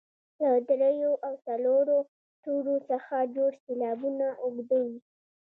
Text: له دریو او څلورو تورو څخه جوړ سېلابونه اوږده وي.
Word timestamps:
له 0.41 0.49
دریو 0.67 1.13
او 1.25 1.33
څلورو 1.45 1.97
تورو 2.43 2.75
څخه 2.89 3.15
جوړ 3.35 3.51
سېلابونه 3.63 4.27
اوږده 4.43 4.77
وي. 4.85 4.99